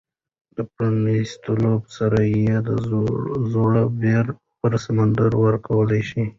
[0.55, 2.69] د پرانیستلو سره یې د
[3.53, 6.25] زړه بېړۍ پر سمندر ورګډه شوه.